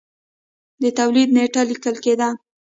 [0.81, 2.29] د تولید نېټه لیکل کېده.